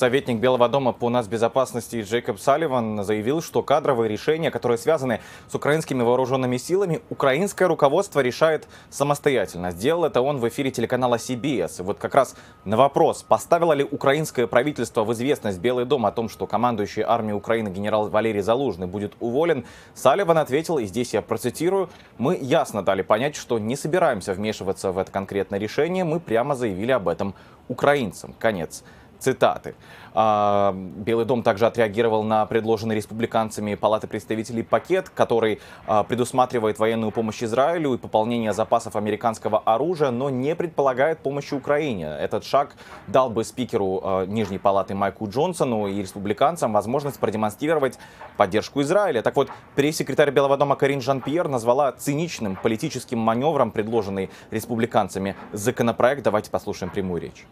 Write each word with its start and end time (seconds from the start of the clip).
Советник 0.00 0.38
Белого 0.38 0.68
дома 0.68 0.92
по 0.92 1.10
нацбезопасности 1.10 2.02
Джейкоб 2.02 2.38
Салливан 2.38 3.02
заявил, 3.02 3.42
что 3.42 3.64
кадровые 3.64 4.08
решения, 4.08 4.52
которые 4.52 4.78
связаны 4.78 5.20
с 5.48 5.54
украинскими 5.56 6.04
вооруженными 6.04 6.56
силами, 6.56 7.00
украинское 7.10 7.66
руководство 7.66 8.20
решает 8.20 8.68
самостоятельно. 8.90 9.72
Сделал 9.72 10.04
это 10.04 10.20
он 10.20 10.36
в 10.36 10.46
эфире 10.46 10.70
телеканала 10.70 11.16
CBS. 11.16 11.80
И 11.80 11.82
вот 11.82 11.98
как 11.98 12.14
раз 12.14 12.36
на 12.64 12.76
вопрос, 12.76 13.24
поставило 13.24 13.72
ли 13.72 13.82
украинское 13.82 14.46
правительство 14.46 15.02
в 15.02 15.12
известность 15.14 15.58
Белый 15.58 15.84
дом 15.84 16.06
о 16.06 16.12
том, 16.12 16.28
что 16.28 16.46
командующий 16.46 17.02
армией 17.02 17.34
Украины 17.34 17.66
генерал 17.66 18.08
Валерий 18.08 18.42
Залужный 18.42 18.86
будет 18.86 19.14
уволен, 19.18 19.66
Салливан 19.96 20.38
ответил, 20.38 20.78
и 20.78 20.86
здесь 20.86 21.12
я 21.12 21.22
процитирую, 21.22 21.90
«Мы 22.18 22.38
ясно 22.40 22.84
дали 22.84 23.02
понять, 23.02 23.34
что 23.34 23.58
не 23.58 23.74
собираемся 23.74 24.32
вмешиваться 24.32 24.92
в 24.92 24.98
это 24.98 25.10
конкретное 25.10 25.58
решение, 25.58 26.04
мы 26.04 26.20
прямо 26.20 26.54
заявили 26.54 26.92
об 26.92 27.08
этом 27.08 27.34
украинцам». 27.66 28.32
Конец 28.38 28.84
цитаты. 29.18 29.74
А, 30.14 30.74
Белый 30.74 31.24
дом 31.26 31.42
также 31.42 31.66
отреагировал 31.66 32.22
на 32.24 32.44
предложенный 32.46 32.96
республиканцами 32.96 33.74
Палаты 33.74 34.06
представителей 34.06 34.62
пакет, 34.62 35.08
который 35.10 35.60
а, 35.86 36.02
предусматривает 36.02 36.78
военную 36.78 37.12
помощь 37.12 37.42
Израилю 37.42 37.94
и 37.94 37.98
пополнение 37.98 38.52
запасов 38.52 38.96
американского 38.96 39.60
оружия, 39.60 40.10
но 40.10 40.30
не 40.30 40.56
предполагает 40.56 41.20
помощи 41.20 41.54
Украине. 41.54 42.06
Этот 42.06 42.44
шаг 42.44 42.74
дал 43.06 43.30
бы 43.30 43.44
спикеру 43.44 44.00
а, 44.02 44.26
Нижней 44.26 44.58
Палаты 44.58 44.94
Майку 44.94 45.28
Джонсону 45.28 45.86
и 45.86 46.02
республиканцам 46.02 46.72
возможность 46.72 47.20
продемонстрировать 47.20 47.98
поддержку 48.36 48.82
Израиля. 48.82 49.22
Так 49.22 49.36
вот, 49.36 49.50
пресс-секретарь 49.76 50.30
Белого 50.30 50.56
дома 50.56 50.74
Карин 50.74 51.00
Жан-Пьер 51.00 51.48
назвала 51.48 51.92
циничным 51.92 52.56
политическим 52.56 53.18
маневром, 53.18 53.70
предложенный 53.70 54.30
республиканцами 54.50 55.36
законопроект. 55.52 56.22
Давайте 56.22 56.50
послушаем 56.50 56.90
прямую 56.90 57.20
речь. 57.22 57.46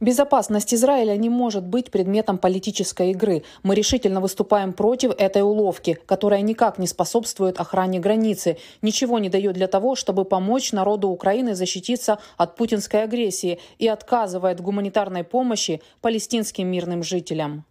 Безопасность 0.00 0.72
Израиля 0.72 1.14
не 1.18 1.28
может 1.28 1.62
быть 1.62 1.90
предметом 1.90 2.38
политической 2.38 3.10
игры. 3.10 3.42
Мы 3.62 3.74
решительно 3.74 4.22
выступаем 4.22 4.72
против 4.72 5.12
этой 5.18 5.42
уловки, 5.42 5.98
которая 6.06 6.40
никак 6.40 6.78
не 6.78 6.86
способствует 6.86 7.60
охране 7.60 8.00
границы, 8.00 8.56
ничего 8.80 9.18
не 9.18 9.28
дает 9.28 9.52
для 9.52 9.66
того, 9.66 9.96
чтобы 9.96 10.24
помочь 10.24 10.72
народу 10.72 11.08
Украины 11.10 11.54
защититься 11.54 12.18
от 12.38 12.56
путинской 12.56 13.02
агрессии 13.02 13.60
и 13.78 13.88
отказывает 13.88 14.60
в 14.60 14.62
гуманитарной 14.62 15.22
помощи 15.22 15.82
палестинским 16.00 16.66
мирным 16.66 17.02
жителям. 17.02 17.66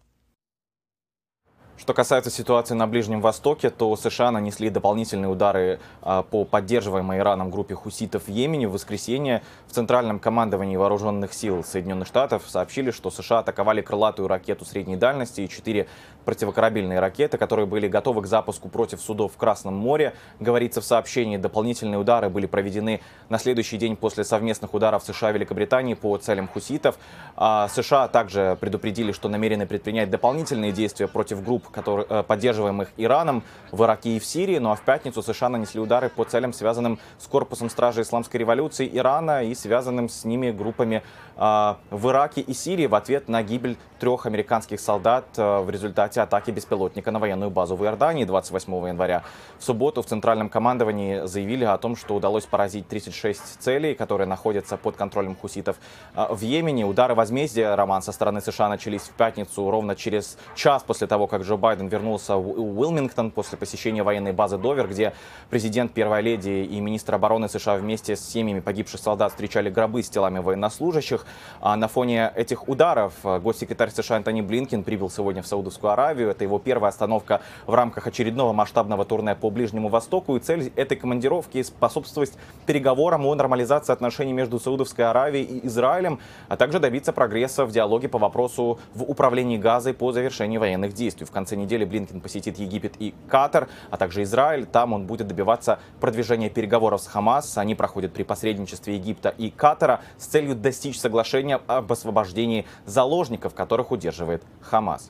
Что 1.79 1.93
касается 1.93 2.29
ситуации 2.29 2.73
на 2.73 2.87
Ближнем 2.87 3.21
Востоке, 3.21 3.69
то 3.69 3.95
США 3.95 4.31
нанесли 4.31 4.69
дополнительные 4.69 5.29
удары 5.29 5.79
а, 6.01 6.23
по 6.23 6.43
поддерживаемой 6.43 7.19
Ираном 7.19 7.49
группе 7.49 7.73
хуситов 7.73 8.25
в 8.25 8.27
Йемене. 8.27 8.67
В 8.67 8.73
воскресенье 8.73 9.43
в 9.65 9.71
Центральном 9.71 10.19
командовании 10.19 10.75
Вооруженных 10.75 11.31
сил 11.31 11.63
Соединенных 11.63 12.09
Штатов 12.09 12.43
сообщили, 12.47 12.91
что 12.91 13.09
США 13.09 13.39
атаковали 13.39 13.79
крылатую 13.79 14.27
ракету 14.27 14.65
средней 14.65 14.97
дальности 14.97 15.39
и 15.39 15.47
четыре 15.47 15.87
противокорабельные 16.25 16.99
ракеты, 16.99 17.37
которые 17.37 17.65
были 17.65 17.87
готовы 17.87 18.23
к 18.23 18.27
запуску 18.27 18.67
против 18.67 18.99
судов 18.99 19.33
в 19.33 19.37
Красном 19.37 19.73
море. 19.73 20.13
Говорится 20.41 20.81
в 20.81 20.85
сообщении, 20.85 21.37
дополнительные 21.37 21.97
удары 21.97 22.29
были 22.29 22.45
проведены 22.45 22.99
на 23.29 23.39
следующий 23.39 23.77
день 23.77 23.95
после 23.95 24.25
совместных 24.25 24.73
ударов 24.73 25.03
США 25.03 25.29
и 25.29 25.33
Великобритании 25.33 25.93
по 25.93 26.17
целям 26.17 26.49
хуситов. 26.49 26.97
А 27.37 27.69
США 27.69 28.09
также 28.09 28.57
предупредили, 28.59 29.13
что 29.13 29.29
намерены 29.29 29.65
предпринять 29.65 30.09
дополнительные 30.09 30.73
действия 30.73 31.07
против 31.07 31.41
групп 31.43 31.68
который, 31.71 32.05
э, 32.09 32.23
поддерживаемых 32.23 32.89
Ираном 32.97 33.43
в 33.71 33.83
Ираке 33.83 34.15
и 34.15 34.19
в 34.19 34.25
Сирии. 34.25 34.57
Ну 34.57 34.71
а 34.71 34.75
в 34.75 34.81
пятницу 34.81 35.21
США 35.21 35.49
нанесли 35.49 35.79
удары 35.79 36.09
по 36.09 36.23
целям, 36.23 36.53
связанным 36.53 36.99
с 37.17 37.27
корпусом 37.27 37.69
стражи 37.69 38.01
исламской 38.01 38.39
революции 38.39 38.89
Ирана 38.91 39.43
и 39.43 39.53
связанным 39.55 40.09
с 40.09 40.25
ними 40.25 40.51
группами 40.51 41.03
э, 41.37 41.75
в 41.91 42.09
Ираке 42.09 42.41
и 42.41 42.53
Сирии 42.53 42.87
в 42.87 42.95
ответ 42.95 43.29
на 43.29 43.43
гибель 43.43 43.77
трех 43.99 44.25
американских 44.25 44.79
солдат 44.79 45.25
э, 45.37 45.59
в 45.59 45.69
результате 45.69 46.21
атаки 46.21 46.51
беспилотника 46.51 47.11
на 47.11 47.19
военную 47.19 47.51
базу 47.51 47.75
в 47.75 47.83
Иордании 47.83 48.25
28 48.25 48.87
января. 48.87 49.23
В 49.57 49.63
субботу 49.63 50.01
в 50.01 50.05
Центральном 50.05 50.49
командовании 50.49 51.25
заявили 51.25 51.65
о 51.65 51.77
том, 51.77 51.95
что 51.95 52.15
удалось 52.15 52.45
поразить 52.45 52.87
36 52.87 53.61
целей, 53.61 53.93
которые 53.93 54.27
находятся 54.27 54.77
под 54.77 54.95
контролем 54.95 55.35
хуситов 55.35 55.77
в 56.15 56.41
Йемене. 56.41 56.85
Удары 56.85 57.15
возмездия, 57.15 57.75
Роман, 57.75 58.01
со 58.01 58.11
стороны 58.11 58.41
США 58.41 58.69
начались 58.69 59.01
в 59.03 59.11
пятницу 59.11 59.69
ровно 59.69 59.95
через 59.95 60.37
час 60.55 60.83
после 60.83 61.07
того, 61.07 61.27
как 61.27 61.41
Джо 61.41 61.57
Байден 61.59 61.87
вернулся 61.87 62.35
в 62.35 62.79
Уилмингтон 62.79 63.31
после 63.31 63.57
посещения 63.57 64.01
военной 64.01 64.31
базы 64.31 64.57
Довер, 64.57 64.87
где 64.87 65.13
президент, 65.49 65.93
первая 65.93 66.21
леди 66.21 66.49
и 66.49 66.79
министр 66.79 67.15
обороны 67.15 67.47
США 67.49 67.75
вместе 67.75 68.15
с 68.15 68.21
семьями 68.21 68.59
погибших 68.59 68.99
солдат 68.99 69.31
встречали 69.31 69.69
гробы 69.69 70.01
с 70.01 70.09
телами 70.09 70.39
военнослужащих. 70.39 71.25
А 71.61 71.75
на 71.75 71.87
фоне 71.87 72.31
этих 72.35 72.67
ударов 72.67 73.13
э, 73.23 73.39
госсекретарь 73.39 73.91
США 73.91 74.17
Антони 74.17 74.41
Блинкин 74.41 74.83
прибыл 74.83 75.09
сегодня 75.09 75.41
в 75.41 75.47
Саудовскую 75.47 75.91
Аравию. 75.91 76.29
Это 76.29 76.43
его 76.43 76.59
первая 76.59 76.89
остановка 76.89 77.41
в 77.67 77.73
рамках 77.73 78.07
очередного 78.07 78.53
масштабного 78.53 79.05
турне 79.05 79.35
по 79.35 79.49
Ближнему 79.49 79.89
Востоку. 79.89 80.35
И 80.35 80.39
цель 80.39 80.71
этой 80.75 80.97
командировки 80.97 81.61
способствовать 81.61 82.31
переговорам 82.65 83.25
о 83.25 83.35
нормализации 83.35 83.93
отношений 83.93 84.33
между 84.33 84.59
Саудовской 84.59 85.05
Аравией 85.05 85.45
и 85.45 85.67
Израилем, 85.67 86.19
а 86.47 86.57
также 86.57 86.79
добиться 86.79 87.13
прогресса 87.13 87.65
в 87.65 87.71
диалоге 87.71 88.07
по 88.07 88.17
вопросу 88.17 88.79
в 88.93 89.03
управлении 89.03 89.57
газой 89.57 89.93
по 89.93 90.11
завершении 90.11 90.57
военных 90.57 90.93
действий. 90.93 91.25
В 91.25 91.31
конце 91.31 91.48
конце 91.49 91.55
недели 91.55 91.83
Блинкин 91.83 92.21
посетит 92.21 92.59
Египет 92.59 92.93
и 92.99 93.15
Катар, 93.27 93.69
а 93.89 93.97
также 93.97 94.21
Израиль. 94.21 94.67
Там 94.67 94.93
он 94.93 95.07
будет 95.07 95.27
добиваться 95.27 95.79
продвижения 95.99 96.49
переговоров 96.49 97.01
с 97.01 97.07
Хамас. 97.07 97.57
Они 97.57 97.73
проходят 97.73 98.13
при 98.13 98.23
посредничестве 98.23 98.95
Египта 98.95 99.29
и 99.29 99.49
Катара 99.49 100.01
с 100.17 100.27
целью 100.27 100.55
достичь 100.55 100.99
соглашения 100.99 101.59
об 101.65 101.91
освобождении 101.91 102.65
заложников, 102.85 103.55
которых 103.55 103.91
удерживает 103.91 104.43
Хамас. 104.61 105.07